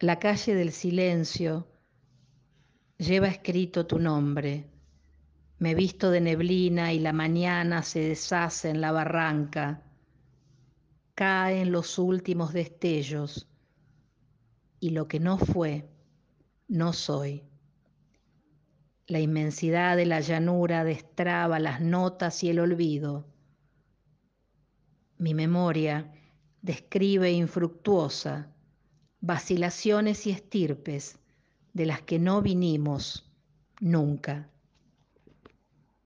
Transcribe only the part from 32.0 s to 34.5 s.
que no vinimos nunca.